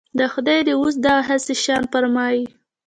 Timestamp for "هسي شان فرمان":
1.27-2.37